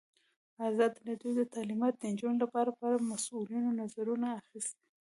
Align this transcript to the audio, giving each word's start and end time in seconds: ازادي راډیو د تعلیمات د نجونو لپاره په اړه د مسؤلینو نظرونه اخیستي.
ازادي 0.69 0.99
راډیو 1.09 1.31
د 1.37 1.41
تعلیمات 1.55 1.93
د 1.97 2.03
نجونو 2.13 2.37
لپاره 2.43 2.69
په 2.77 2.83
اړه 2.87 2.97
د 2.99 3.09
مسؤلینو 3.13 3.77
نظرونه 3.81 4.27
اخیستي. 4.41 4.83